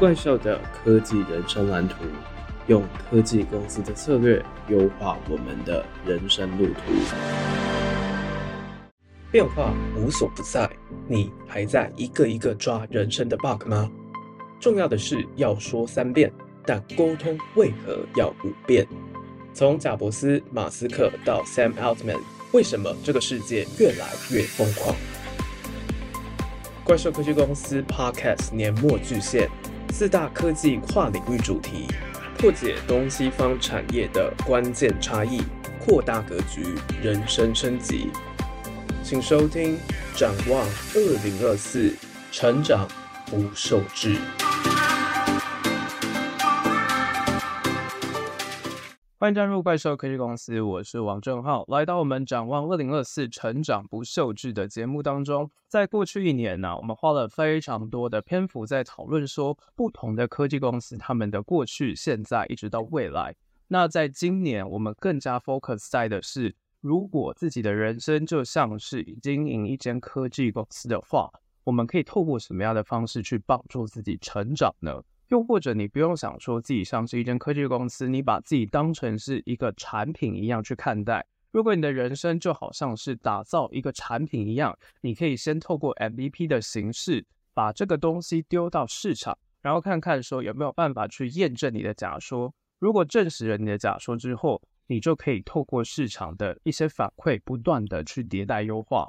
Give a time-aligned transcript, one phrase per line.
[0.00, 1.96] 怪兽的科技人生蓝图，
[2.68, 6.80] 用科技公司的策略优化我们的人生路途。
[9.30, 10.66] 变化无所不在，
[11.06, 13.90] 你还在一个一个抓人生的 bug 吗？
[14.58, 16.32] 重要的是要说三遍，
[16.64, 18.86] 但沟通为何要五遍？
[19.52, 22.20] 从贾伯斯、马斯克到 Sam Altman，
[22.52, 24.96] 为什么这个世界越来越疯狂？
[26.84, 29.50] 怪兽科技公司 Podcast 年末巨献。
[29.90, 31.86] 四大科技跨领域主题，
[32.38, 35.42] 破解东西方产业的关键差异，
[35.84, 36.64] 扩大格局，
[37.02, 38.10] 人生升级。
[39.02, 39.76] 请收听
[40.18, 41.88] 《展望二零二四》，
[42.30, 42.88] 成长
[43.26, 44.16] 不受制。
[49.20, 55.50] 欢迎加入怪兽科技公司，我是王正浩，来到我们展望二零二四成长不受制的节目当中。
[55.68, 63.36] 在过去一年呢、我们花了非常多的篇幅在讨论说不同的科技公司他们的过去、现在一直到未来。
[63.68, 71.30] 那在今年，我们更加 focus 在的是，如果自己的人生就像是经营一间科技公司的话，
[71.62, 75.02] 我们可以透过什么样的方式去帮助自己成长呢？
[75.30, 81.24] 又或者你不用想说自己像是一间科技公司，你把自己当成是一个产品一样去看待。
[81.52, 92.52] 如果你的人生就好像是打造一个产品一样，你可以先透过 MVP 的形式把这个东西丢到市场，然后看看说有没有办法去验证你的假说。
[92.80, 99.08] 如果证实了你的假说之后，你就可以透过市场的一些反馈，不断的去迭代优化。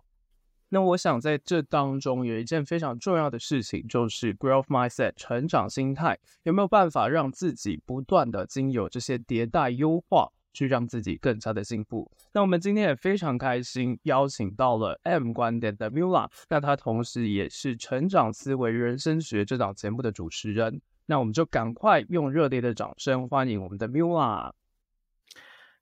[0.73, 12.09] 那我想在这当中有一件非常重要的事情，就是 growth mindset 成长心态，有没有办法让自己不断的经由这些迭代优化，去让自己更加的进步？
[12.31, 20.81] 那我们今天也非常开心邀请到了 M 观点的 Mula，那他同时也是成长思维人生学这档节目的主持人。
[21.05, 24.51] 那我们就赶快用热烈的掌声欢迎我们的 Miula。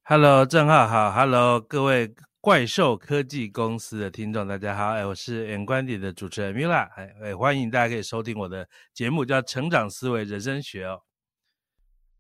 [0.02, 2.16] Hello，正浩好，Hello，各位。
[2.42, 11.02] 怪兽科技公司的听众，大家好，哎，我是 M 观点的主持人 Mila，哎哎，欢迎大家可以收听我的节目，叫《成长思维人生学》哦。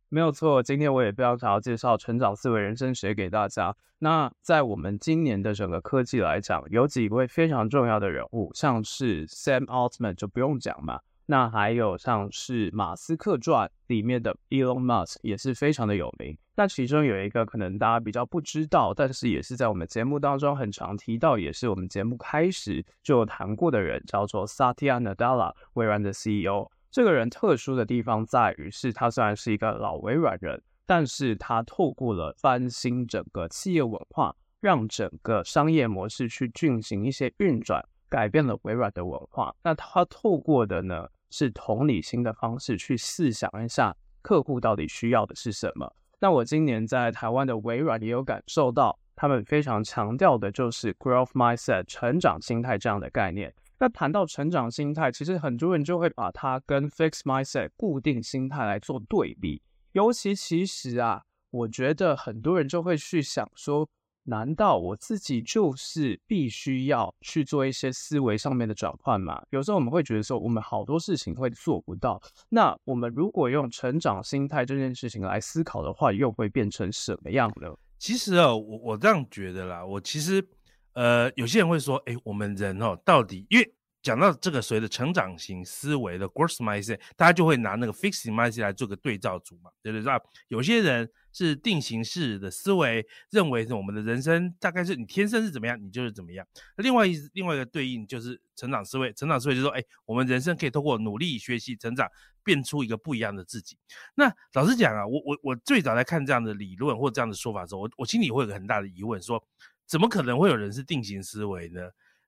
[0.09, 3.74] 没有错，今天我也非常想要介绍《成长思维人生学》给大家。
[4.00, 11.00] 那在我们今年的整个科技来讲，有几位非常重要的人物，像是 Sam Altman 就不用讲嘛。
[11.31, 16.35] 那还有像是马斯克传里面的 Elon Musk 也是非常的有名。
[16.56, 26.67] 那其中有一个可能大家比较不知道，但是也是在我们节目当中很常提到，也是我们节目开始就有谈过的人，叫做 Satya Nadella，微软的 CEO。
[26.90, 39.56] 这个人特殊的地方在于是，他虽然是一个老微软人，但是他透过了翻新整个企业文化，让整个商业模式去进行一些运转，改变了微软的文化。
[39.63, 41.07] 那他透过的呢？
[41.29, 45.91] 是同理心的方式去试想一下，客户到底需要的是什么。
[46.19, 53.53] 那我今年在台湾的微软也有感受到，他们非常强调的就是 growth mindset 成长心态这样的概念。
[53.79, 59.61] 那谈到成长心态，其实很多人就会把它跟 fixed mindset 固定心态来做对比。
[59.94, 63.88] 尤其其实啊，我觉得很多人就会去想说。
[64.29, 69.41] 难道我自己就是必须要去做一些思维上面的转换吗？
[69.50, 72.22] 有时候我们会觉得说，我们好多事情会做不到。
[72.50, 77.73] 那我们如果用成长心态这件事情来思考的话，又会变成什么样呢？
[77.97, 79.84] 其实啊，我我这样觉得啦。
[79.84, 80.47] 我其实
[80.94, 83.73] 呃，有些人会说，哎，我们人哦，到底因为。
[84.01, 90.13] 讲到这个所谓的成长型思维的 growth mindset，大家就会拿那个 fixed mindset 来做个对照组嘛，对不对？
[90.47, 96.47] 有些人是定型式的思维，认为是我们的人生大概是你天生是怎么样，你就是怎么样。
[96.77, 102.09] 另外一另外一个对应就是成长思维，成长思维就是说，哎，我们人生可以通过努力学习成长，
[102.41, 103.77] 变出一个不一样的自己。
[104.16, 109.43] 那老实讲啊，我我我最早在看这样的理论或这样的说法的时候，我我心里会有个很大的疑问，说
[109.85, 111.81] 怎么可能会有人是定型思维呢？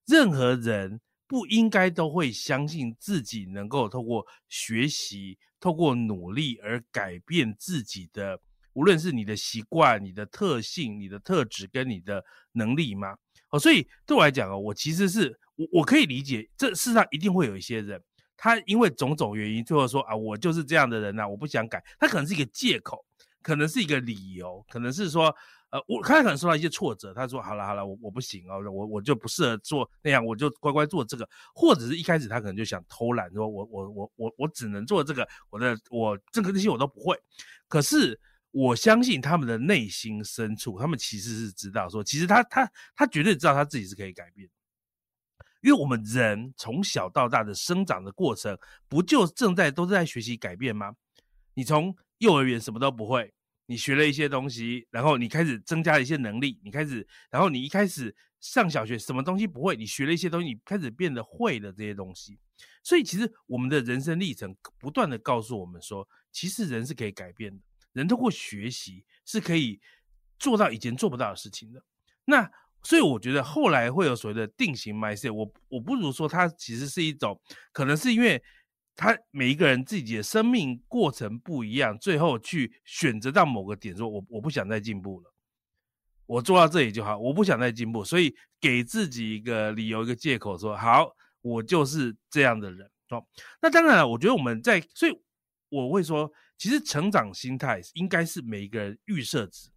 [0.05, 0.99] 任何人。
[1.31, 8.37] 不应该都会相信自己能够透过学习、透过努力而改变自己的，
[8.73, 13.15] 无论是你的习惯、你的特性、你的特质跟你的能力吗？
[13.49, 18.03] 哦，所以对我来讲哦，我其实是我我可以理解，这世上一定会有一些人，
[18.35, 23.05] 他因为种种原因，最后说啊，我就是这样的人呐，我不想改，他可能是一个借口，
[23.41, 25.33] 可能是一个理由，可能是说。
[25.71, 37.17] 呃，我他可能受到一些挫折，他说好了好了，我我不行哦，我我就不适合做那样，我就乖乖做这个，或者是一开始他可能就想偷懒，说我我我我我只能做这个，我的我这个这些我都不会。
[37.67, 38.19] 可是
[38.51, 44.49] 我相信他们的内心深处，他们其实是知道说，其实他他他绝对知道他自己是可以改变。
[45.61, 48.57] 因为我们人从小到大的生长的过程，
[48.89, 50.93] 不就正在都是在学习改变吗？
[51.53, 53.31] 你从幼儿园什么都不会，
[53.71, 62.37] 你学了一些东西，然后你开始增加了一些能力，你开始，然后你一开始上小学什么东西不会，你学了一些东西，你开始变得会了这些东西。
[62.83, 67.63] 所以其实我们的人生历程不断的告诉我们说，其实人是可以改变的，
[67.93, 69.79] 人通过学习是可以
[70.37, 71.81] 做到以前做不到的事情的。
[72.25, 72.51] 那
[72.83, 77.39] 所以我觉得后来会有所谓的定型 mindset，我我不如说它其实是一种，
[77.71, 78.43] 可能是因为
[78.95, 85.33] 他每一个人自己的生命过程不一样，最后去选择到某个点，说我我不想再进步了，
[86.25, 91.09] 我做到这里就好，我不想再进步，所以给自己一个理由一个借口说好，
[91.41, 93.25] 我就是这样的人哦。
[93.61, 95.11] 那当然了，我觉得我们在，所以
[95.69, 99.69] 我会说，其实成长心态应该是每一个人预设值。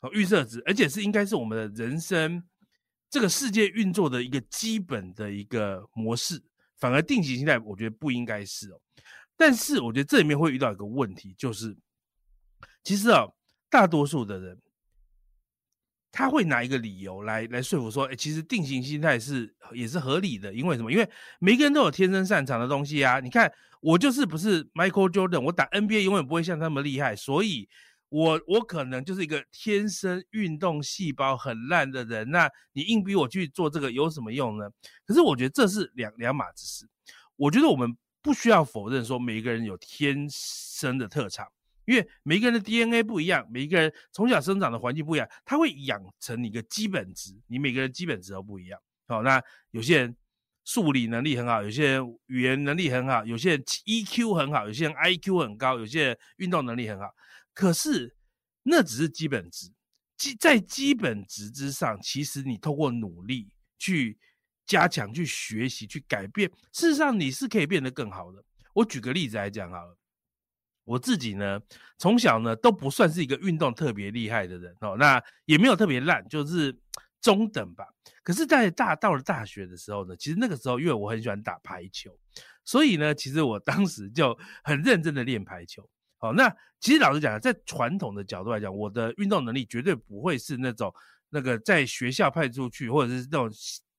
[0.00, 2.42] 哦预设值，而且是应该是我们的人生
[3.08, 6.42] 这个世界运作的一个基本的一个模式，
[6.82, 8.80] 反而定型心态，我觉得不应该是哦。
[9.36, 11.76] 但是我觉得这里面会遇到一个问题，就是
[12.82, 13.24] 其实啊，
[13.70, 14.58] 大多数的人
[16.10, 20.90] 他会拿一个理由来来说服说，哎，其实定型心态是也是合理的，因为什么？
[20.90, 21.08] 因为
[21.38, 23.20] 每个人都有天生擅长的东西啊。
[23.20, 27.68] 你看我就是不是 Michael Jordan，我打 NBA 永远不会像他们厉害，所以。
[28.12, 34.68] 我我可能就是一个天生运动细胞很烂的人，那你硬逼我去做这个有什么用呢？
[35.06, 36.86] 可是我觉得这是两两码子事。
[37.36, 41.50] 我觉得我们不需要否认说每一个人有天生的特长，
[41.86, 48.78] 因为每一个人的 DNA 不一样，每一个人从小生长的环境不一样，他会养成你一个基本值，你每个人基本值都不一样。
[49.08, 50.14] 好，那有些人
[50.66, 57.06] 数理能力很好，有些人语言能力很好，有些人 EQ 很好，有些人 IQ 很高，有些人运动能力很好。
[57.54, 58.16] 可是，
[58.62, 59.70] 那只是基本值，
[60.16, 64.18] 基在基本值之上，其实你透过努力去
[64.64, 68.42] 加强、去学习、去改变，事实上你是可以变得更好的。
[68.74, 69.98] 我举个例子来讲好了，
[70.84, 71.60] 我自己呢，
[71.98, 76.74] 从小呢都不算是一个运动特别厉害的人哦，那也没有特别烂，就是
[77.20, 77.84] 中等吧。
[78.22, 82.16] 可是，在大到了大学的时候呢，其实那个时候因为我很喜欢打排球，
[82.64, 85.86] 所以呢，其实我当时就很认真的练排球。
[86.22, 86.48] 好，那
[86.78, 90.94] 其实老实讲，在传统的角度来讲，我的运动能力绝对不会是那种
[91.28, 93.50] 那个在学校派出去，或者是那种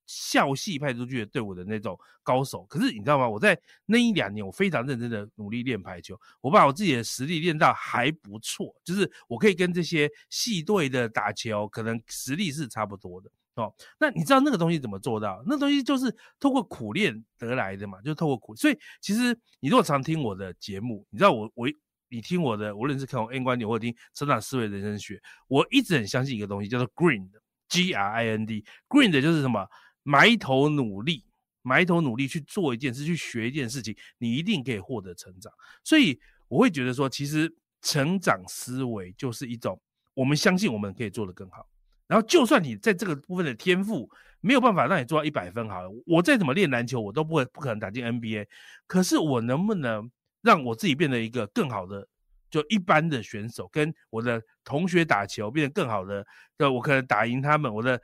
[0.06, 2.64] 校系派出去的队伍的那种高手。
[2.64, 3.28] 可是你知道吗？
[3.28, 13.30] 我在那一两年，我非常认真的努力练排球，我把我自己的实力练到还不错，就是我可以跟这些系队的打球，可能实力是差不多的。
[13.56, 15.42] 哦，那你知道那个东西怎么做到？
[15.46, 16.10] 那东西就是
[16.40, 18.56] 透过苦练得来的嘛，就是透过苦。
[18.56, 21.68] 所以其实你如果常听我的节目，你知道我我。
[22.14, 28.64] 你听我的，无论是看我 N 观点，或者听成长思维人生学，我一直很相信一个东西，叫做 green 的 G R I N D。
[28.88, 29.66] green 的就是什么？
[30.04, 31.24] 埋头努力，
[31.62, 35.52] 埋头努力去做一件事，去学一件事情，你一定可以获得成长。
[35.82, 37.52] 所以我会觉得说，其实
[37.82, 39.80] 成长思维就是一种，
[40.14, 41.66] 我们相信我们可以做得更好。
[42.06, 44.08] 然后，就算你在这个部分的天赋
[44.40, 48.46] 没有办法让你做到一百分好了，我再怎么练篮球，我都不会不可能打进 NBA。
[48.86, 50.08] 可是我能不能？
[50.44, 52.06] 让我自己变得一个更好的，
[52.50, 56.24] 就一般的选手，跟我的同学打球变得更好的，
[56.58, 57.74] 对，我可能打赢他们。
[57.74, 57.98] 我的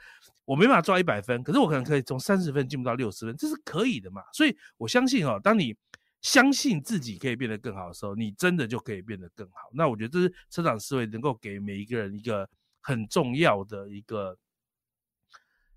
[0.47, 4.23] 我没办法抓一百分，可是我可能可以从三十分进步到六十分，这是可以的嘛？
[4.33, 5.77] 所以我相信哦，当你
[6.23, 9.69] 相信自己可以变得更好的时候，你真的就可以变得更好。
[9.75, 12.49] 那我觉得这是成长思维能够给每一个人一个
[12.81, 14.37] 很重要的一个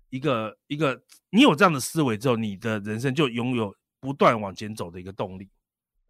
[0.08, 5.50] 一个一个，你有这样的思维之后，你的人生就拥有不断往前走的一个动力。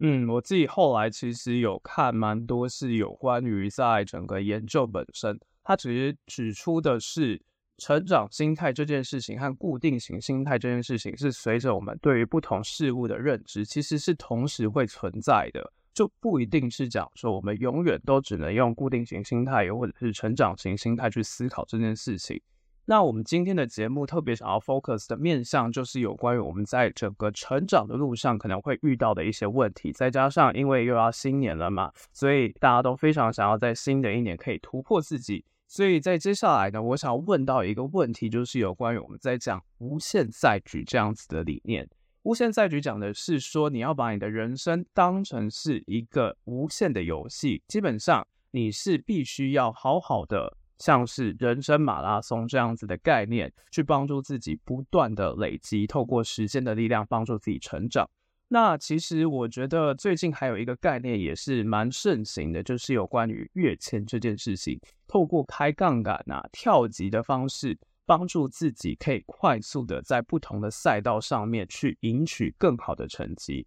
[0.06, 7.40] 嗯，我自己后来其实有看蛮多是有关于在整个研究本身，它其实指出的是
[7.78, 22.38] 成长心态这件事情和固定型心态这件事情是随着我们对于不同事物的认知，其实是同时会存在的，就不一定是讲说我们永远都只能用固定型心态，又或者是成长型心态去思考这件事情。
[22.86, 35.42] 那我们今天的节目特别想要 focus 的面向，就是有关于我们在整个成长的路上可能会遇到的一些问题，再加上因为又要新年了嘛，所以大家都非常想要在新的一年可以突破自己。
[35.66, 41.88] 所以在接下来呢，我想要问到一个问题，就是有关于我们在讲无限赛局这样子的理念。
[42.24, 50.58] 无限赛局讲的是说，你要把你的人生当成是一个无限的游戏，基本上你是必须要好好的。
[50.78, 58.08] 像是人生马拉松这样子的概念，去帮助自己不断的累积，透过时间的力量帮助自己成长。
[58.48, 64.78] 那其实我觉得最近还有一个概念也是蛮盛行的，就是有关于跃迁这件事情，
[65.08, 73.66] 透过开杠杆啊、跳级的方式，帮助自己可以快速的在不同的赛道上面去赢取更好的成绩。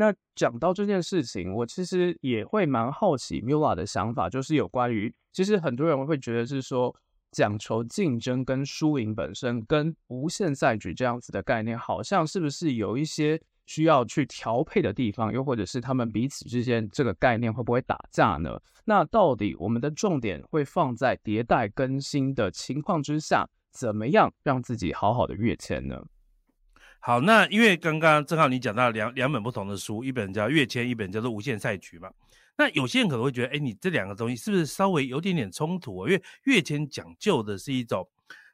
[0.00, 6.96] 那讲到这件事情，我其实也会蛮好奇 Miula 的想法，就是有关于，其实很多人会觉得是说，
[7.32, 18.58] 讲求竞争跟输赢本身，跟无限赛局这样子的概念，好像是不是有一些需要去调配的地方，又或者是他们彼此之间这个概念会不会打架呢？
[18.86, 26.02] 那到底我们的重点会放在迭代更新的情况之下，怎么样让自己好好的跃迁呢？
[27.02, 32.10] 好，那因为刚刚正好你讲到两两本不同的书，一本叫《跃迁》，一本叫做《无限赛局》嘛。
[32.58, 36.10] 那有些人可能会觉得，哎，你这两个东西是不是稍微有点点冲突啊？
[36.10, 38.06] 因为跃迁讲究的是一种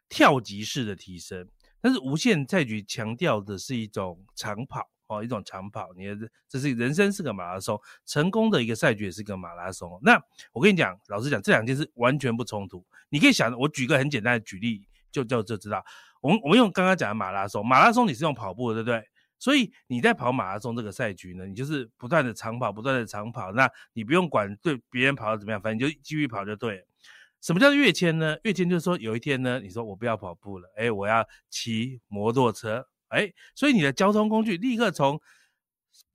[0.09, 1.45] 跳级式的提升，
[1.81, 5.89] 但是无限赛局强调的是一种长跑哦，一种长跑。
[5.97, 6.05] 你
[6.49, 9.99] 这是人生是个马拉松，成功的一个赛局也是个马拉松。
[10.01, 10.23] 那
[10.53, 12.87] 我跟你讲，老实讲，这两件事完全不冲突。
[13.09, 14.87] 你可以想，我举个很简单的举例，
[15.25, 15.85] 就就就知道。
[16.21, 19.07] 我们我们用刚刚讲的马拉松，马拉松你是用跑步的，对不对？
[19.39, 26.85] 所以你在跑马拉松这个赛局呢，你就是不断的长跑，不断的长跑，那你不用管对别人跑的怎么样，反正你就继续跑就对。
[27.43, 28.37] 什么叫跃迁呢？
[28.45, 35.21] 跃迁就是说有一天呢，你说我不要跑步了，哎，我要骑摩托车，哎，所以你的交通工具立刻从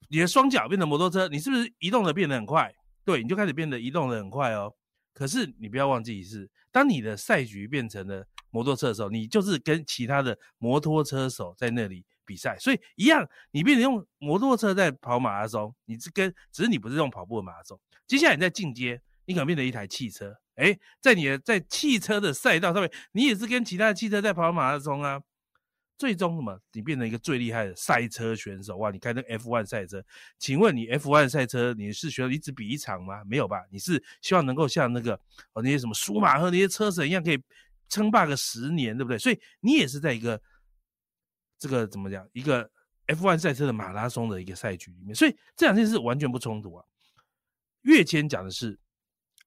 [0.08, 2.74] 你的双脚变成摩托车，你是不是移动的变得很快？
[3.04, 4.74] 对，你就开始变得移动的很快哦。
[5.14, 17.76] 可是你不要忘记是，当你的赛局变成了摩托车的时候，你就是跟其他的摩托车手在那里比赛，所以一样，你变成用摩托车在跑马拉松，你是跟只是你不是用跑步的马拉松。
[18.06, 25.20] 接下来你再进阶，你可能变成一台汽车，诶，在你的在汽车的赛道上面，你也是跟其他的汽车在跑马拉松啊。
[25.98, 26.58] 最终什么？
[26.72, 28.90] 你变成一个最厉害的赛车选手哇！
[28.90, 30.04] 你开那个 F1 赛车，
[30.36, 33.22] 请问你 F1 赛车你是需要一直比一场吗？
[33.24, 33.62] 没有吧？
[33.70, 35.14] 你是希望能够像那个
[35.52, 37.40] 哦那些什么舒马赫那些车神一样，可以
[37.92, 39.18] 称霸个十年，对不对？
[39.18, 40.40] 所以你也是在一个
[41.58, 42.26] 这个怎么讲？
[42.32, 42.68] 一个
[43.06, 46.84] F1 赛车的马拉松的一个赛局里面，所以这两件事完全不冲突啊。
[47.82, 48.78] 跃迁讲的是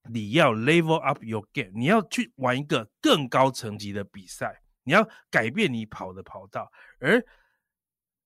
[0.10, 4.62] 你要 level up your game，你要去玩一个更高层级的比赛。
[4.88, 7.20] 你要改变你跑的跑道，而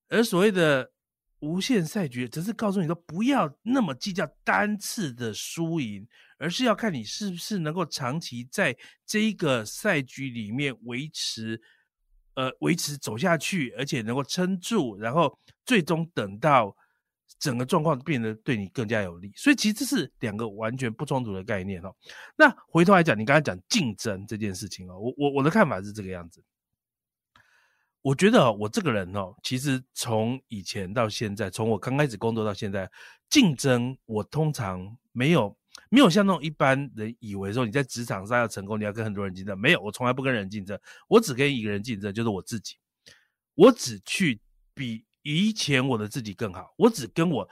[0.09, 0.91] 而所谓的
[1.39, 6.05] 无限赛局，则是告诉你说，不要那么计较单次的输赢，
[6.39, 11.61] 而是要看你是不是能够长期在这一个赛局里面维持，
[12.33, 16.75] 呃，维持走下去，而且能够撑住，然后最终等到
[17.37, 19.31] 整个状况变得对你更加有利。
[19.35, 21.93] 所以，其实这是两个完全不冲突的概念哦。
[22.35, 26.43] 那回头来讲，你刚才讲竞争这件事情哦，我我我的看法是这个样子。
[28.01, 32.89] 我觉得我这个人哦，其实从以前到现在，从我刚开始工作到现在，
[33.29, 35.53] 竞争我通常没有
[35.89, 42.75] 没有像那种一般人以为说你在职场上要成功，你要跟很多人竞争，没有，我从来不跟人竞争，我只跟一个人竞争，就是我自己，
[43.55, 44.39] 我只去
[44.73, 47.47] 比以前我的自己更好，我只跟我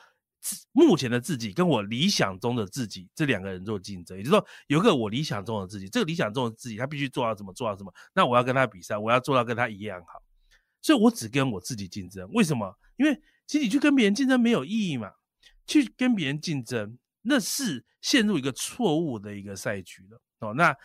[0.72, 10.22] 目前的自己跟我理想中的自己这两个人做竞争，也就是说，有个我理想中的自己，这个理想中的自己他必须做到什么，做到什么，那我要跟他比赛，我要做到跟他一样好。
[10.82, 12.78] 所以我只跟我自己竞争，为什么？
[12.98, 15.12] 因为其实你去跟别人竞争没有意义嘛。
[15.66, 16.98] 去跟别人竞争，
[17.28, 20.54] 那是陷入一个错误的一个赛局了哦。
[20.54, 20.76] 那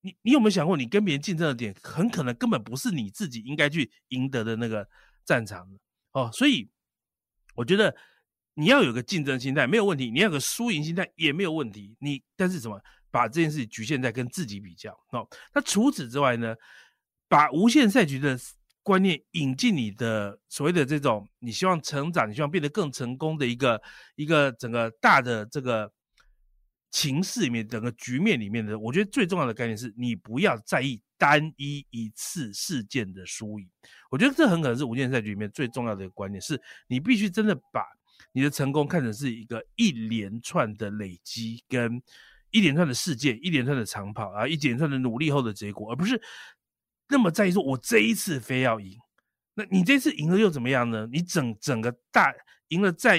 [0.00, 4.88] 你你有没有想过，你跟别人竞争的点，很可能根本不是你自己应该去赢得的那个
[5.24, 5.68] 战场
[6.12, 6.30] 哦。
[6.32, 6.70] 所以
[7.54, 7.94] 我觉得
[8.54, 11.94] 你要有个竞争心态没有问题，你要有个输赢心态也没有问题。
[12.00, 12.80] 你但是什么？
[13.10, 15.28] 把这件事情局限在跟自己比较哦。
[15.54, 16.54] 那除此之外呢？
[17.26, 18.38] 把无限赛局的
[18.84, 23.80] 观念引进你的所谓的这种，你希望成长，你希望变得更成功的一个
[24.14, 25.90] 一个整个大的这个
[26.90, 33.66] 情势里面，整个局面里面的，我觉得最重要的概念是你不要在意单一一次事件的输赢。
[34.10, 37.84] 我觉得这很可能是无限赛局里面最重要的一个观念，是你必须真的把
[38.32, 42.00] 你的成功看成是一个一连串的累积，跟
[42.50, 46.20] 一连串的事件，一连串的长跑啊，一连串的努力后的结果，而不是。
[47.08, 48.98] 那么在意说，我这一次非要赢，
[49.54, 51.06] 那你这次赢了又怎么样呢？
[51.12, 52.32] 你整整个大
[52.68, 53.18] 赢了战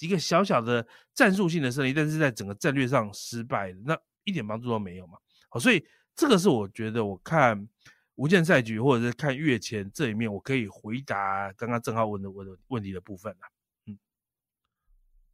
[0.00, 5.18] 一个小小的战术性的胜利，但是在整个战略上失败，那一点帮助都没有嘛。
[5.48, 7.68] 好，所以这个是我觉得我看
[8.14, 13.48] 无限赛局或者是看跃前这一面，我可以回答刚刚正浩问的问的问题的部分啦。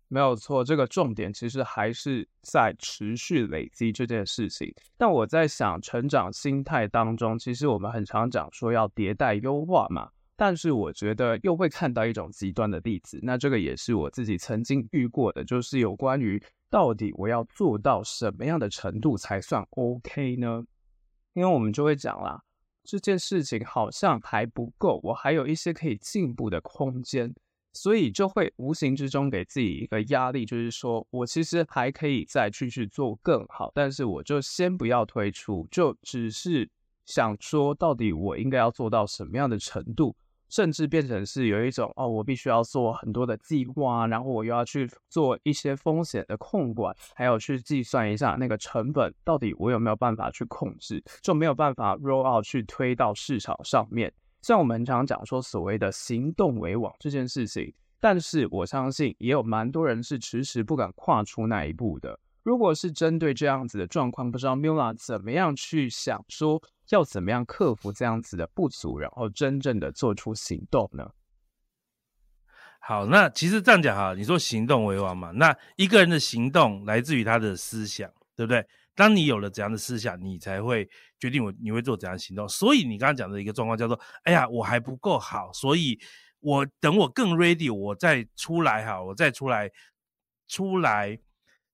[0.08, 4.74] 没有错，这个重点其实还是在持续累积这件事情。
[4.96, 10.10] 但我在想，成长心态当中，其实我们很常讲说要迭代优化嘛。
[10.34, 20.62] 但是我觉得又会看到一种极端的例子，那这个也是我自己曾经遇过的，就是有关于到底我要做到什么样的程度才算 OK 呢？
[21.34, 22.40] 因为我们就会讲啦，
[22.84, 27.34] 这件事情好像还不够，我还有一些可以进步的空间，
[27.78, 36.68] 所以就会无形之中给自己一个压力，就是说我其实还可以再继续做更好，但是我就先不要推出，就只是
[37.06, 40.16] 想说，到底我应该要做到什么样的程度。
[40.50, 54.10] 甚至变成是有一种哦，我必须要做很多的计划，然后我又要去做一些风险的控管，还有去计算一下那个成本到底我有没有办法去控制，就没有办法 roll out 去推到市场上面。
[54.42, 62.18] 像我们常讲说所谓的行动为王这件事情，但是我相信也有蛮多人是迟迟不敢跨出那一步的。
[62.42, 66.62] 如果是针对这样子的状况，不知道 Miula 怎么样去想说？
[66.90, 71.10] 要怎么样克服这样子的不足，然后真正的做出行动呢？
[72.80, 78.66] 好，那其实这样讲哈，你说行动为王嘛，那一个人的行动来自于他的思想，对不对？
[78.98, 80.90] 当你有了怎样的思想，你才会
[81.20, 82.48] 决定我你会做怎样的行动。
[82.48, 85.96] 所以你刚刚讲的一个状况叫做，哎呀，我还不够好，所以
[86.40, 89.70] 我等我更 ready，我再出来哈，我再出来
[90.48, 91.16] 出来。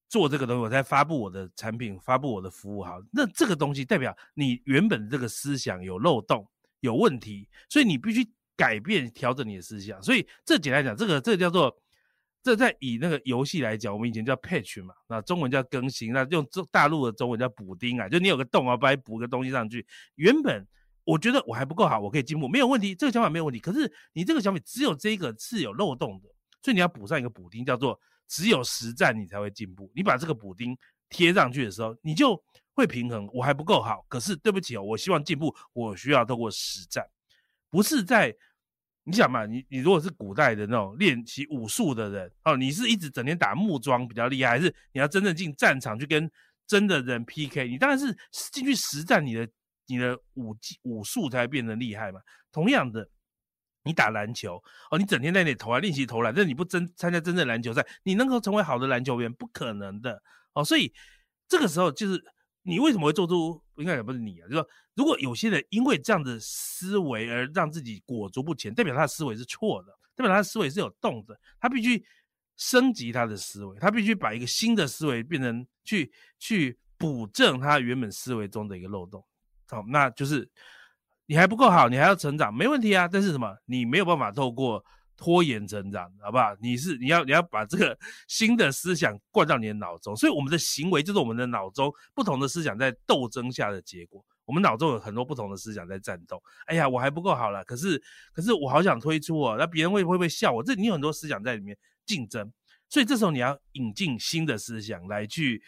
[0.07, 6.47] 做这个东西，我再发布我的产品，发布我的服务，好，那这个东西代表你原本这个思想有漏洞、
[6.81, 8.25] 有问题，所以你必须
[8.57, 10.01] 改变、调整你的思想。
[10.01, 11.77] 所以这简单讲，这个这个叫做，
[12.45, 19.85] 这在以那个游戏来讲，我们以前叫 patch 嘛，那中文叫更新，那用中大陆的中文叫补丁啊，就你有个洞啊，把你补个东西上去。
[20.17, 20.65] 原本
[21.03, 23.59] 我觉得我还不够好，我可以进步，没有问题，这个想法没有问题。
[23.59, 26.29] 可是你这个想法只有这一个是有漏洞的，
[26.63, 27.99] 所以你要补上一个补丁，叫做。
[28.27, 29.93] 只有实战你才会进步。
[29.95, 30.75] 你把这个补丁
[31.11, 33.29] 贴上去的时候，你就会平衡。
[33.35, 37.07] 我还不够好，可是对不起哦，我希望进步，我需要透过实战，
[37.69, 38.35] 不是在
[39.05, 39.47] 你想嘛？
[39.47, 46.31] 你你如果是古代的那种练习武术的人哦，你是一直整天打木桩比较厉害，还是你要真正进战场去跟
[46.67, 47.69] 真的人 PK？
[47.69, 48.17] 你当然是
[48.51, 49.49] 进去实战，你的
[49.87, 52.21] 你的武技武术才会变得厉害嘛。
[52.51, 53.09] 同样的。
[53.87, 54.57] 你打篮球
[54.91, 60.23] 哦，你整天在那里投篮练习投篮，但你不真参加真正篮球赛，你能够成为好的篮球员，不可能的
[60.55, 60.65] 哦。
[60.65, 60.91] 所以
[61.47, 62.25] 这个时候就是
[62.63, 72.05] 你为什么会做出，应该也不是你啊，就说如果有些人因为这样的思维而让自己裹足不前，代表他的思维是错的，代表他的思维是有洞的，他必须
[72.57, 79.25] 升级他的思维，他必须把一个新的思维变成去去补正他原本思维中的一个漏洞。
[79.69, 80.51] 好，那就是。
[81.27, 83.09] 你还不够好，你还要成长，没问题啊。
[83.11, 83.57] 但是什么？
[83.65, 84.85] 你没有办法透过
[85.17, 86.55] 拖延成长，好不好？
[86.61, 87.97] 你是你要你要把这个
[88.29, 94.25] 新的思想灌到你的脑中，所以我们的行为就是我们的脑中不同的思想在斗争下的结果。
[94.45, 96.43] 我们脑中有很多不同的思想在战斗。
[96.67, 100.63] 哎呀，我还不够好了，可是可是我好想推出哦，那别人会不会笑我？
[100.63, 101.75] 这你有很多思想在里面
[102.05, 102.53] 竞争，
[102.91, 105.63] 所以这时候你要引进新的思想来去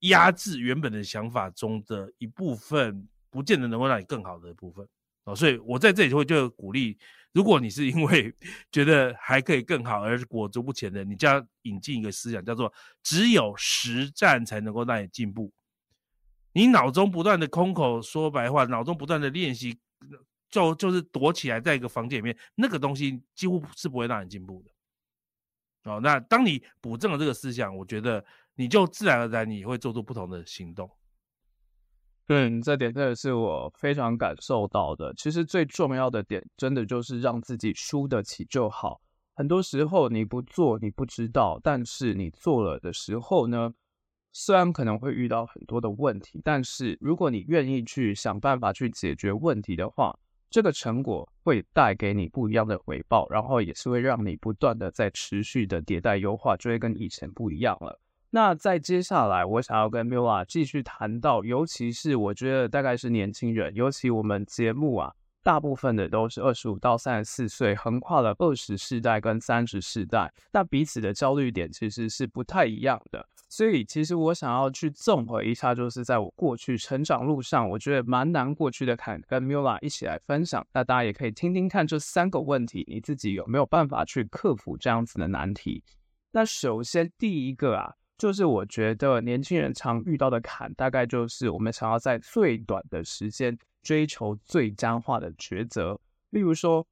[0.00, 4.84] 压制原本的想法中的一部分，不见得能够让你更好的部分。
[5.22, 6.98] 哦，所以我在这里就会就鼓励，
[7.36, 8.34] 如果你是因为
[8.72, 12.72] 觉得还可以更好而裹足不前的，你就要引进一个思想，叫做
[13.02, 15.52] 只有实战才能够让你进步。
[16.54, 19.78] 你脑中不断的空口说白话，脑中不断的练习，
[20.48, 25.90] 就就是躲起来在一个房间里面，那个东西几乎是不会让你进步的。
[25.92, 30.90] 哦，那当你补正了这个思想，我觉得你就自然而然你会做出不同的行动。
[32.28, 35.14] 嗯，这点真的是我非常感受到的。
[35.14, 39.00] 其实最重要的点，真的就是让自己输得起就好。
[39.34, 43.72] 很多时候你不做，你不知道；但是你做了的时候呢，
[44.32, 50.18] 虽然可能会遇到很多的问题，但是如果你愿意去想办法去解决问题的话，
[50.50, 58.00] 这个成果会带给你不一样的回报，然后也是会让你不断的在持续的迭代优化，就会跟以前不一样了。
[58.36, 65.10] 那在接下来，我想要跟 Mila 继续谈到，尤其是我觉得大概是年轻人，尤其我们节目啊，
[65.42, 73.26] 大部分的都是二十五到三十四岁，横跨了二十世代跟三十世代，那彼此的焦虑点其实是不太一样的。
[73.48, 80.62] 所以，其实我想要去综合一下，就是在我过去成长路上，我觉得蛮难过去的坎，跟 Mila 一起来分享。
[80.74, 85.82] 那大家也可以听听看这三个问题，你自己有没有办法去克服这样子的难题？
[86.32, 87.94] 那首先第一个啊。
[88.18, 95.98] 就是我觉得年轻人常遇到的坎，大概就是我们想要在最短的时间追求最佳化的抉择。
[96.30, 96.86] 例如说，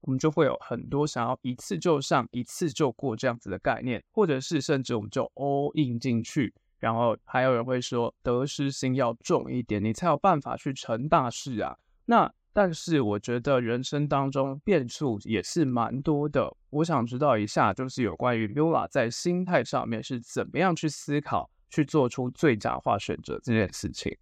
[0.00, 6.52] 我们就会有很多想要一次就上、一次就过这样子的概念，或者是甚至我们就 all in 进去。
[6.78, 11.78] 然后还有人会说，得失心要重一点，你才有办法去成大事啊。
[12.06, 16.54] 那但是我觉得人生当中变数也是蛮多的。
[16.70, 24.16] 我想知道一下，就是有关于 Mula 在心态上面是怎么样去思考，去做出最佳化选择这件事情。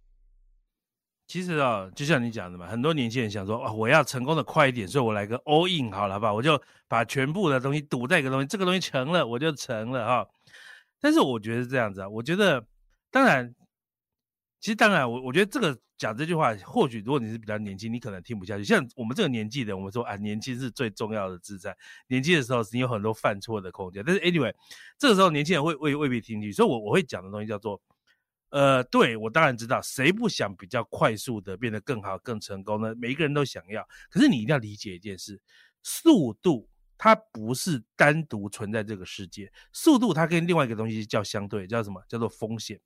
[1.27, 10.27] 其实啊，就像你讲的嘛，很多年轻人想说，啊，我要成功的快一点，所以我来个 all in 好了，吧，我就把全部的东西赌在一个东西，这个东西成了，我就成了哈。
[10.99, 12.61] 但是我觉得是这样子啊，我觉得，
[13.09, 13.53] 当然，
[14.61, 18.63] 其实当然，我我觉得这个讲这句话，或许如果你是比较年轻，你可能听不下去。
[18.63, 21.75] 像我们这个年纪的，我们说啊，年轻是最重要的自在，
[22.07, 24.03] 年轻的时候是你有很多犯错的空间。
[24.05, 24.53] 但是 anyway，
[24.97, 27.81] 这个时候年轻人会未未必听进去，所以我我会讲的东西叫做。
[28.51, 32.93] 呃，对，我当然知道，谁不想比较快速的变得更好、更成功呢？
[32.95, 33.81] 每一个人都想要。
[34.09, 35.41] 可是你一定要理解一件事，
[35.83, 42.03] 速度它不是单独存在这个世界，速度它跟另外一个东西叫相对，叫什么？
[42.09, 42.77] 叫做风险。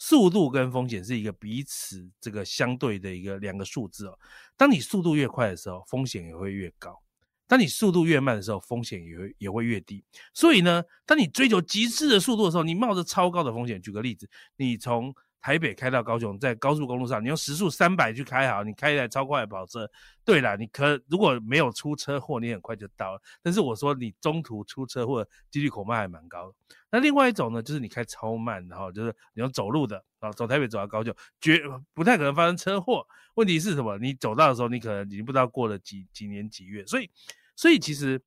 [0.00, 4.18] 速度跟风险是一个彼此这个相对的一个两个数字哦。
[4.56, 6.98] 当你速度越快的时候，风险也会越高。
[7.46, 10.02] 当你速度越慢的时候，风险也会也会越低。
[10.32, 13.82] 所以呢，当你追求极致的速度的时候，你冒着超高的风险。
[13.82, 19.90] 举个例子，你从台北开到高雄，在高速公路上，你用时速三百去开好，你开一台超快的跑车，
[20.24, 23.22] 对了，你可如果没有出车祸，你很快就到了。
[23.42, 26.54] 但是我说你中途出车祸几率恐怕还蛮高的。
[26.90, 31.62] 那另外一种呢，就是你开超慢，然后就是你用走路的啊，走台北走到高雄，绝
[31.94, 33.06] 不太可能发生车祸。
[33.34, 33.96] 问题是什么？
[33.98, 37.10] 你走到的时候，你可能已经不知道过了几几年几月，所以。
[37.56, 38.18] 所以其实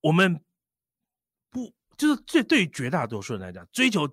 [0.00, 0.40] 我们
[1.50, 4.08] 不就是最对于绝大多数人来讲，追求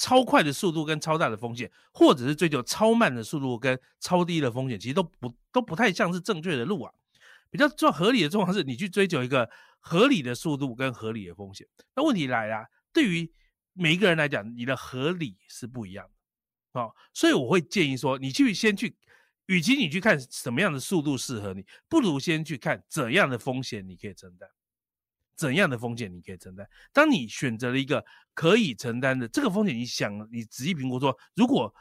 [0.00, 6.90] 超快的速度跟超大的风险，或者是追求超慢的速度跟超低的风险，其实都不都不太像是正确的路啊。
[7.50, 11.66] 比较做合理的状况是，你去追求一个合理的速度跟合理的风险。
[11.94, 13.30] 那问题来了，对于
[13.74, 16.80] 每一个人来讲，你的合理是不一样的。
[16.80, 18.96] 好，所以我会建议说，你去先去。
[19.46, 24.48] 与其你去看什么样的速度适合你，不如先去看怎样的风险你可以承担，
[25.40, 26.68] 怎样的风险你可以承担。
[26.92, 31.74] 当你选择了一个可以承担的这个风险，你想，你仔细评估说，如果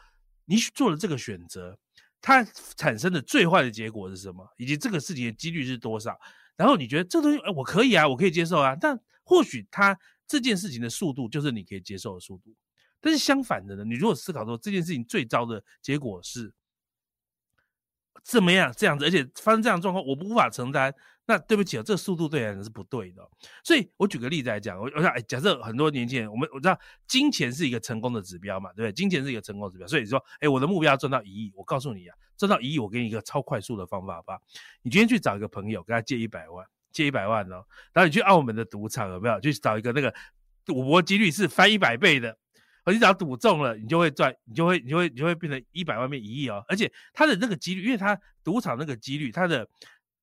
[0.45, 1.77] 你做了这个选择，
[2.21, 2.41] 它
[2.77, 6.17] 产生的最坏的结果是什么，以及这个事情的几率是多少？
[6.55, 8.73] 然后你觉得这东西，哎，我可以啊，我可以接受啊。
[8.79, 12.55] 但或许它这件事情的速度就是你可以接受的速度。
[13.01, 16.53] 但是相反的呢，你如果思考说这件事情最糟的结果是。
[18.23, 18.73] 怎么样？
[18.75, 20.93] 这样子，而且发生这样的状况，我无法承担。
[21.25, 23.21] 那对不起啊，这个速度对人是不对的。
[23.63, 26.75] 所以我举个例子来讲，我我想，哎，假设很多年轻人，我们我知道
[27.07, 28.91] 金钱是一个成功的指标嘛，对不对？
[28.91, 29.85] 金钱是一个成功指标。
[29.85, 34.39] 所以说，哎，我的目标要赚到一亿，我告诉你啊，赚到一亿，我给你一个超快速的方法，吧？
[34.81, 39.39] 你今天去找一个朋友，跟他借一百万，借一百万哦，然后你去澳门的赌场，有没有？
[39.39, 40.11] 去找一个那个
[40.65, 42.35] 赌博几率是翻一百倍的。
[42.91, 46.63] 你只要赌中了，你就会赚，你就会，你就会，你就会变成一百万变一亿哦。
[46.67, 49.67] 而且它的那个几率，因为它赌场那个几率，它的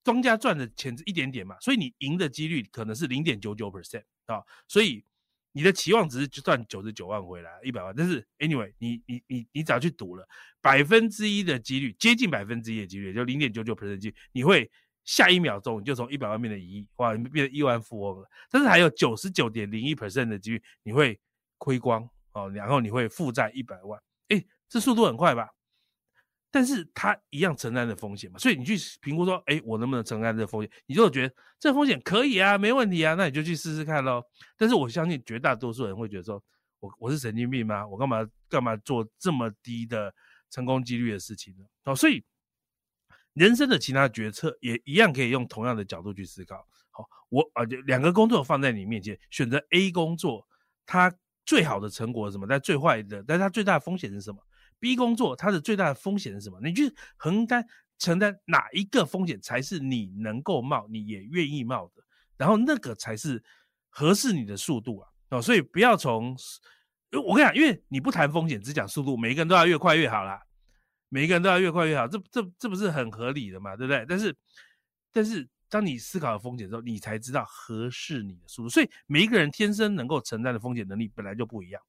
[0.05, 4.43] 庄家赚的钱是一点点嘛，所以你赢的几率可能是零点九九 percent 啊。
[4.69, 5.05] 所以
[5.53, 10.29] 你的期望值是就赚九十九万回来一百万，但是 anyway，你你你你只要去赌了
[10.61, 14.71] 百分之一的几率，接近百分之一的几率，就零点九九 percent 几率，你会
[15.05, 18.29] 下一秒钟你就从一百万变成一亿，哇，你变成亿万富翁了。
[18.51, 21.19] 但是还有九十九点零一 percent 的几率，你会
[21.59, 22.09] 亏光。
[22.37, 25.49] 哦，然后你会负债一百万，哎，这速度很快吧？
[26.51, 30.71] 但是他一样承担的风险嘛，所以你去评估说，哎，我能不能承担这风险？
[30.85, 34.23] 你如果觉得这风险可以啊，没问题啊，那你就去试试看喽。
[34.57, 36.43] 但是我相信绝大多数人会觉得说，
[36.81, 37.87] 我我是神经病吗？
[37.87, 38.19] 我干嘛
[38.51, 40.15] 干嘛做这么低的
[40.51, 41.65] 成功几率的事情呢？
[41.85, 42.23] 哦，所以
[43.33, 46.67] 人生的其他决策也一样可以用同样的角度去思考。
[46.91, 50.47] 好，我啊，两个工作放在你面前，选择 A 工作，
[50.85, 51.15] 它。
[51.47, 52.47] 最好的成果是什么？
[52.47, 54.39] 但最坏的，但它最大的风险是什么
[54.81, 56.61] ？B 工作它的最大的风险是什么？
[56.61, 57.65] 你去承担
[57.99, 62.03] 承担哪一个风险才是你能够冒，你也愿意冒的，
[62.37, 63.43] 然后那个才是
[63.89, 65.09] 合适你的速度啊！
[65.31, 66.37] 哦，所以不要从，
[67.25, 70.43] 我跟你讲，因为你不谈风险，只讲速度，每一个人都要越快越好啦，
[71.09, 73.77] 每一个人都要越快越好，这这这不是很合理的嘛？
[73.77, 74.05] 对不对？
[74.09, 74.37] 但是，
[75.13, 75.49] 但是。
[75.69, 78.69] 当你思考了风险之后，你才知道合适你的速度。
[78.69, 81.83] 所以每一个人天生能够承担的风险能力本来就不一样。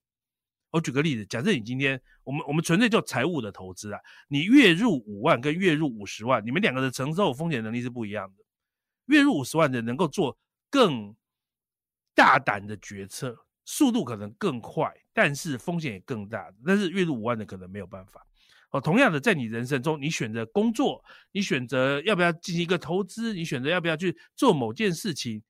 [0.69, 8.43] 我举个例子，假设你今天我们我们纯粹就财务的投资啊，你月入五万跟月入五十万，你们两个的承受风险能力是不一样的。
[9.05, 10.37] 月入五十万的能够做
[10.69, 11.15] 更
[12.13, 16.51] 大胆的决策，速度可能更快，但是风险也更大。
[16.65, 18.26] 但是月入五万的可能没有办法。
[18.81, 25.41] 同样的，在你人生中，你选择工作，你选择要不要进行一个投资，你选择要不要去做某件事情，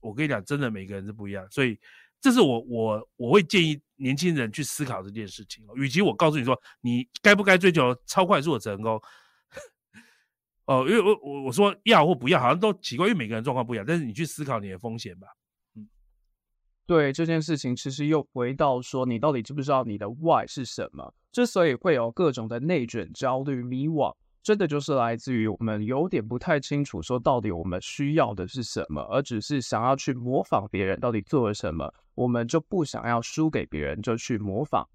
[0.00, 1.78] 我跟你讲，真的每个人是不一样，所以
[2.20, 5.64] 这是我我我会建议年轻人去思考这件事情。
[5.76, 9.00] 与其我告诉你说你该不该追求超快速的成功，
[10.66, 13.84] 哦，因为我我我说要或不要，好像都奇怪，因为每个人状况不一样。
[13.86, 15.28] 但是你去思考你的风险吧。
[16.86, 21.14] 对这件事情，其实又回到说，你到底知不知道你的 why 是什么？
[21.32, 34.86] 之所以会有各种的内卷、焦虑、迷惘，真的就是来自于我们有点不太清楚，说到底我们需要的是什么，而只是想要去模仿别人到底做了什么，我们就不想要输给别人，就去模仿。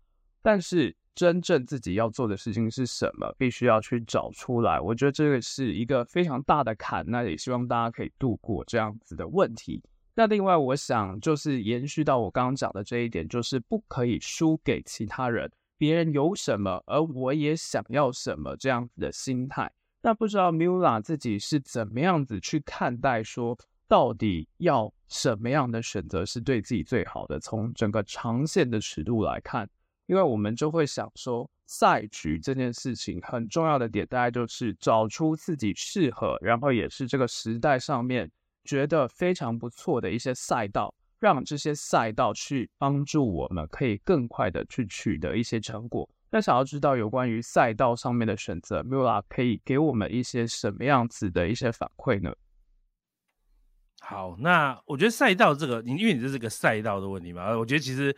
[0.42, 4.80] 但是真正自己要做的事情是什么，必须要去找出来。
[4.80, 9.84] 我觉得这个是一个非常大的坎，那也希望大家可以度过这样子的问题。
[10.20, 15.50] 那另外，我想就是延续到我刚刚讲的这一点，就是不可以输给其他人。
[15.78, 19.72] 别人有什么，而我也想要什么这样子的心态。
[20.02, 27.40] 那不知道 Miula 自己是怎么样子去看待，说到底要什么样的选择是对自己最好的？
[27.40, 29.70] 从整个长线的尺度来看。
[30.08, 38.30] 因为我们就会想说，赛局这件事情很重要的点，大概就是找出自己适合，然后也是这个时代上面
[38.64, 46.10] 觉得非常不错的一些赛道，让这些赛道去帮助我们可以更快的去取得一些成果。
[46.30, 52.34] 那想要知道有关于赛道上面的选择，Miula 可以给我们一些什么样子的一些反馈呢？
[54.02, 58.16] 好，那我觉得赛道这个，你因为你这是个赛道的问题嘛，我觉得其实。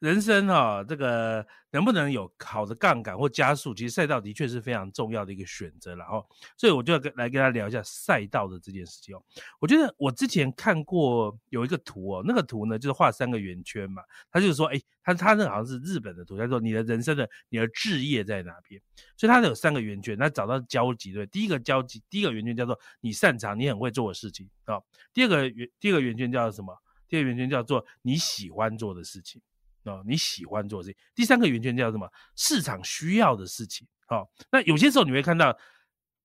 [0.00, 5.96] 人生哈、这个能不能有好的杠杆或加速，其实赛道的确是非常重要的一个选择。
[5.96, 6.26] 然后，
[6.56, 9.22] 所以我就要跟来跟他聊一下赛道的这件事情哦。
[9.58, 18.80] 我觉得我之前看过有一个图哦，那个图呢就是画三个圆圈嘛，他就是说，哎，他他那好像是日本的图，他说你的人生的你的志业在哪边？
[19.16, 24.84] 所以他有三个圆圈，他找到交集对，第一个交集，第一个圆圈叫做你擅长、你很会做的事情啊、哦。
[25.14, 26.76] 第二个圆，第二个圆圈叫做什么？
[27.08, 29.40] 第二个圆圈叫做你喜欢做的事情。
[29.84, 30.96] 哦，你喜欢做这些。
[31.14, 32.10] 第三个圆圈叫什么？
[32.36, 33.86] 市场需要的事情。
[34.06, 35.56] 好、哦，那有些时候你会看到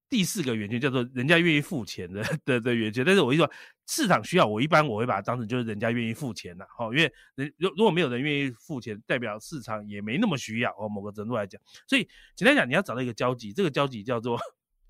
[0.10, 3.04] 第四个圆圈叫做人家愿意付钱的的的圆圈。
[3.06, 3.52] 但是我一说
[3.88, 6.66] 市场需要，我一般我会把它当成就是人家愿意付钱了。
[6.78, 10.72] 好、哦，因为人如如果没有人愿意付钱，代表市场也没那么需要。
[10.80, 14.40] 哦，某个程度来讲，所以简单讲，你要找到一个交集，这个交集叫做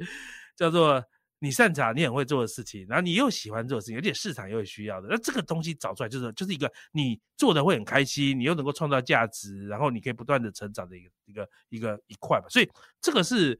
[0.56, 1.04] 叫做。
[1.42, 12.48] 你擅长，你很会做的事情，然后你又喜欢做的事情，而且市场又有需要的，那这个东西找出来就是就是一个你做的会很开心，你又能够创造价值，然后你可以不断的成长的一个一个一个一块吧。
[12.50, 13.58] 所以这个是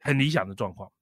[0.00, 0.92] 很理想的状况，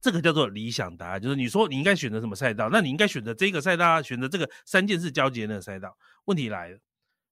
[0.00, 5.96] 这个叫做理想答案，就是你说你应该选择什么赛道，那你应该选择这个赛道，选择这个三件事交接那个赛道。
[6.24, 6.78] 问题来了，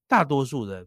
[0.06, 0.86] 大多数人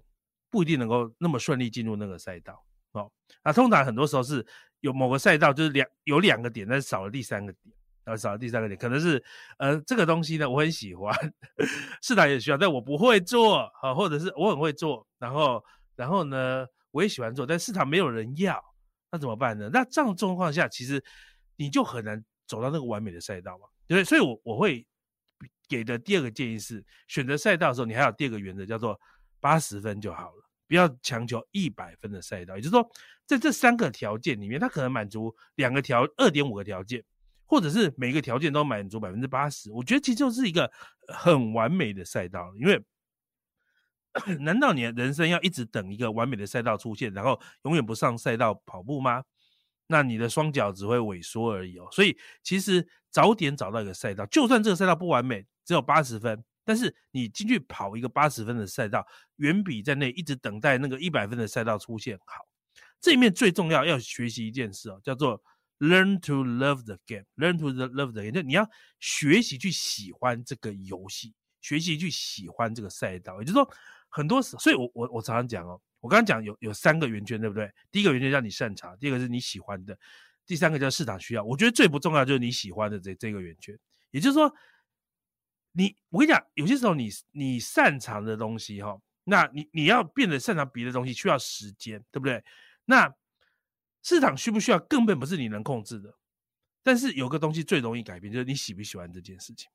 [0.49, 2.63] 不一定能够那么顺利进入那个赛道
[2.93, 3.11] 哦。
[3.43, 4.47] 那通常很多时候是。
[4.83, 9.23] 有某个赛道就是两有两个点，但是少了第三个点，然后少了第三个点，可能是
[9.57, 11.15] 呃这个东西呢我很喜欢，
[12.03, 15.63] 市场也需要，但我不会做啊，或者是我很会做，然后
[15.95, 18.61] 然后呢我也喜欢做，但市场没有人要，
[19.09, 19.69] 那怎么办呢？
[19.71, 21.01] 那这样状况下，其实
[21.55, 24.03] 你就很难走到那个完美的赛道嘛，对不对？
[24.03, 24.85] 所以我我会
[25.69, 28.99] 给的第二个建议是，选择赛道的时候，你还有第二个原则叫做
[29.39, 30.43] 八十分就好了。
[30.65, 32.89] 不要强求一百分的赛道，也就是说，
[33.25, 37.03] 在这三个条件里面，它可能满足两个条二点五个条件，
[37.45, 39.71] 或者是每个条件都满足百分之八十。
[39.71, 40.69] 我觉得其实就是一个
[41.07, 42.53] 很完美的赛道。
[42.57, 42.83] 因为
[44.41, 49.23] 难道你的人生要一直等一个完美的赛道出现，然后永远不上赛道跑步吗？
[49.87, 51.87] 那你的双脚只会萎缩而已哦。
[51.91, 56.43] 所以其实早点找到一个赛道，就算这个赛道不完美，只有八十分。
[56.65, 59.05] 但是你进去跑一个八十分的赛道，
[59.37, 62.45] 远比在那一直等待那个一百分的赛道出现好。
[63.03, 65.43] 这里面最重要要学习一件事哦，叫做
[65.79, 68.65] learn to love the game，learn to love the game，就你要
[69.01, 73.37] 学习去喜欢这个游戏，学习去喜欢这个赛道。
[73.41, 73.69] 也就是说，
[74.07, 77.69] 很多，所以我我我常常讲哦，我刚刚讲有有三个圆圈，对不对？
[77.91, 79.99] 第一个圆圈叫你擅长，第二个是你喜欢的，
[80.47, 81.43] 第三个叫市场需要。
[81.43, 83.77] 我觉得最不重要就是你喜欢的这这个圆圈，
[84.11, 84.49] 也就是说。
[85.75, 92.43] 你，我跟你讲，有些时候你你擅长的东西哈，那你你要变得擅长别的东西，需要时间，对不对？
[92.85, 93.13] 那
[94.01, 96.13] 市场需不需要，根本不是你能控制的。
[96.83, 99.69] 但是有个东西最容易改变，就是你喜不喜欢这件事情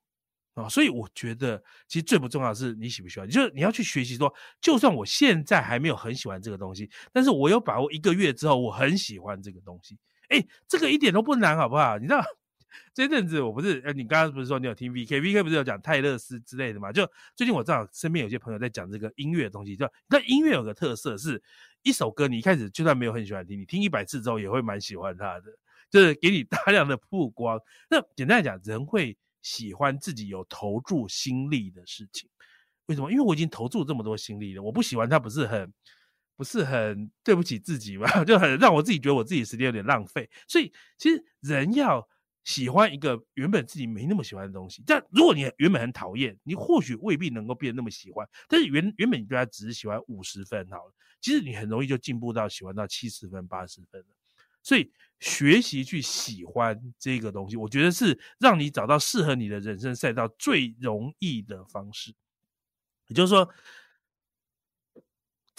[0.53, 0.69] 啊。
[0.69, 9.97] 所以我觉得，其实最不重要的是你喜不喜欢，就是你要去学习说，就算我现在还没有很喜欢这个东西，但是我有把握一个月之后，我很喜欢这个东西。
[10.27, 11.97] 哎，这个一点都不难，好不好？
[11.97, 12.23] 你知道？
[12.93, 16.91] 这阵子我不是，呃，你刚刚不是说你有听 VK，VK 不是有讲泰勒斯之类的嘛？
[16.91, 21.41] 就最近我正好身边有些朋友在讲这个音乐的东西，就那音乐有个特色是，
[21.83, 25.45] 一首歌你一开始就算没有很喜欢听，你听一百次之后也会蛮喜欢它的，
[25.89, 27.59] 就是给你大量的曝光。
[27.89, 32.29] 那简单来讲，人会喜欢自己有投注心力的事情，
[32.87, 33.11] 为什么？
[33.11, 35.73] 因为我已经投注这么多心力了，我不喜欢它不是很
[36.35, 38.07] 不是很对不起自己嘛？
[38.25, 40.29] 就很让我自己觉得我自己时间有点浪费。
[40.47, 42.07] 所以其实人要。
[42.43, 44.83] 喜欢一个原本自己没那么喜欢的东西。
[44.85, 48.27] 但如果你原本很讨厌，你或许未必能够变得那么喜欢。
[48.47, 54.07] 但是原原本你对他只是喜欢五十分好了，其实你很容易就进步到喜欢到七十分、八十分了。
[54.61, 62.13] 所以学习去喜欢这个东西，我觉得是让你找到适合你的人生赛道最容易的方式。
[63.07, 63.49] 也就是说。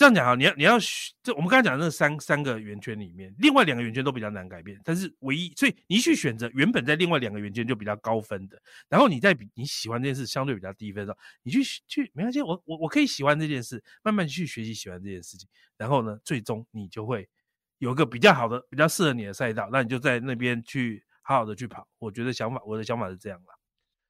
[0.00, 0.78] 这样讲啊，你要你要
[1.22, 8.58] 这我们刚才讲的那三三个圆圈里面，另外两个圆圈都比较难改变，但是唯一，所以你去选择原本在另外两个圆圈就比较高分的，
[8.88, 17.28] 然后你在比你喜欢这件事相对比较低分的时候，你去去没关系，我我我可以喜欢这件事，慢慢去学习喜欢这件事情，然后呢，最终你就会
[17.76, 21.86] 有一个比较好的、比较适合你的赛道，那你就在那边去好好的去跑。
[21.98, 23.59] 我觉得想法，我的想法是这样啦。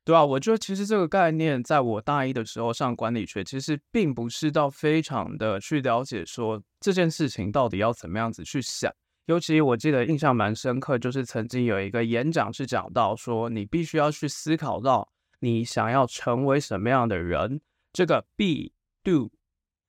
[0.03, 8.93] 对啊，我觉得其实这个概念，在我大一的时候上管理学，其实并不是到非常的去了解说这件事情到底要怎么样子去想。
[9.27, 15.09] 尤其我记得印象蛮深刻，就是曾经有一个演讲是讲到说，你必须要去思考到
[15.39, 17.61] 你想要成为什么样的人，
[17.93, 18.73] 这个 be、
[19.05, 19.31] do、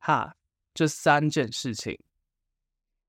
[0.02, 0.34] have
[0.76, 1.98] 这三件事情，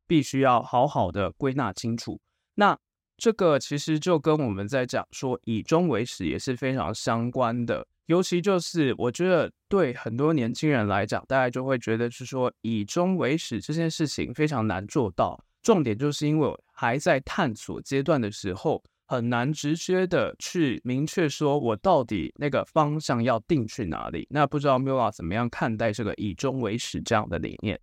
[0.07, 2.19] 必须要好好的归纳清楚。
[2.55, 2.79] 那
[3.23, 15.41] 这个其实就跟我们在讲说以终为始也是非常相关的，尤其就是我觉得对很多年轻人来讲，大家就会觉得是说以终为始这件事情非常难做到。
[15.63, 24.27] 重点就是因为还在探索阶段的时候，很难直接的去明确说我到底那个方向要定去哪里。
[24.31, 27.81] 那不知道 Mila 怎么样看待这个以终为始这样的理念？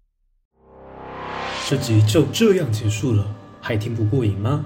[1.66, 4.66] 这集就这样结束了，还听不过瘾吗？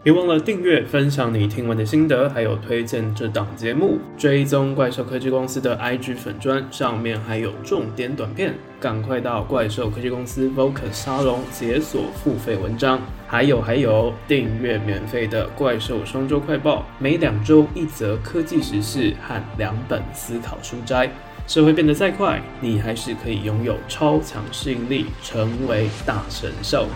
[0.00, 13.00] 别忘了订阅、分享你听完的心得，还有推荐这档节目，追踪怪兽科技公司的 IG 粉砖，上面还有重点短片，赶快到怪兽科技公司 Vocus 沙龙解锁付费文章。
[13.26, 21.10] 还有还有，订阅免费的怪兽双周快报，每两周一则科技时事和两本思考书斋。
[21.48, 26.86] 社会变得再快，你还是可以拥有超强适应力，成为大神兽。